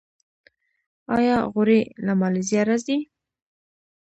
[1.17, 2.97] آیا غوړي له مالیزیا راځي؟